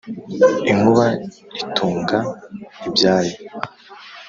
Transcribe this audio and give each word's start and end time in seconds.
inkuba 0.69 1.05
itunga 1.63 2.17
ibyayo 2.87 3.35